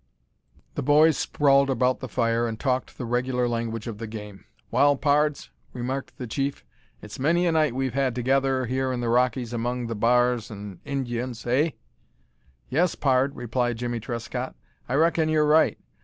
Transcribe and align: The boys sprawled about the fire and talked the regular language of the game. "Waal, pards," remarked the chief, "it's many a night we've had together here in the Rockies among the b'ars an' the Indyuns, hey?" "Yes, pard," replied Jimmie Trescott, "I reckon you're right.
The 0.73 0.81
boys 0.81 1.15
sprawled 1.15 1.69
about 1.69 1.99
the 1.99 2.07
fire 2.09 2.47
and 2.47 2.59
talked 2.59 2.97
the 2.97 3.05
regular 3.05 3.47
language 3.47 3.85
of 3.85 3.99
the 3.99 4.07
game. 4.07 4.45
"Waal, 4.71 4.95
pards," 4.97 5.51
remarked 5.73 6.17
the 6.17 6.25
chief, 6.25 6.65
"it's 7.03 7.19
many 7.19 7.45
a 7.45 7.51
night 7.51 7.75
we've 7.75 7.93
had 7.93 8.15
together 8.15 8.65
here 8.65 8.91
in 8.91 8.99
the 8.99 9.09
Rockies 9.09 9.53
among 9.53 9.85
the 9.85 9.95
b'ars 9.95 10.49
an' 10.49 10.79
the 10.83 10.89
Indyuns, 10.89 11.43
hey?" 11.43 11.75
"Yes, 12.67 12.95
pard," 12.95 13.35
replied 13.35 13.77
Jimmie 13.77 13.99
Trescott, 13.99 14.55
"I 14.89 14.95
reckon 14.95 15.29
you're 15.29 15.45
right. 15.45 15.77